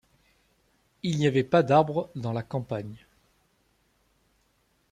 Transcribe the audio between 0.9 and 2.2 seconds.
Il n’y avait pas d’arbres